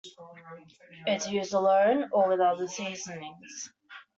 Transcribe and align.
It 1.05 1.17
is 1.17 1.27
used 1.27 1.53
alone 1.53 2.09
or 2.11 2.27
with 2.27 2.39
other 2.39 2.67
seasonings. 2.67 3.69